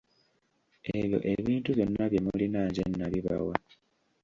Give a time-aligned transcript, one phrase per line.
[0.97, 3.55] Ebyo ebintu byonna bye mulina nze nabibabwa.